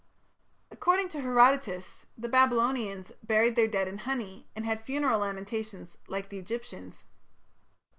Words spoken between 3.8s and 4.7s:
in honey, and